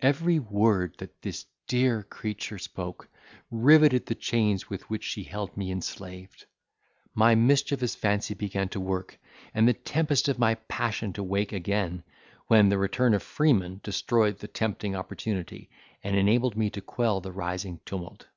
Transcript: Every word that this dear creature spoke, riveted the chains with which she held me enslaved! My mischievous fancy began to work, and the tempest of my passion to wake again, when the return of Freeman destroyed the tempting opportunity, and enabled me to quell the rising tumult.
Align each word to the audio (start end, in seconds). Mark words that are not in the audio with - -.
Every 0.00 0.38
word 0.38 0.94
that 1.00 1.20
this 1.20 1.44
dear 1.66 2.02
creature 2.02 2.58
spoke, 2.58 3.10
riveted 3.50 4.06
the 4.06 4.14
chains 4.14 4.70
with 4.70 4.88
which 4.88 5.04
she 5.04 5.24
held 5.24 5.54
me 5.54 5.70
enslaved! 5.70 6.46
My 7.14 7.34
mischievous 7.34 7.94
fancy 7.94 8.32
began 8.32 8.70
to 8.70 8.80
work, 8.80 9.18
and 9.52 9.68
the 9.68 9.74
tempest 9.74 10.28
of 10.28 10.38
my 10.38 10.54
passion 10.54 11.12
to 11.12 11.22
wake 11.22 11.52
again, 11.52 12.04
when 12.46 12.70
the 12.70 12.78
return 12.78 13.12
of 13.12 13.22
Freeman 13.22 13.82
destroyed 13.84 14.38
the 14.38 14.48
tempting 14.48 14.96
opportunity, 14.96 15.68
and 16.02 16.16
enabled 16.16 16.56
me 16.56 16.70
to 16.70 16.80
quell 16.80 17.20
the 17.20 17.30
rising 17.30 17.80
tumult. 17.84 18.28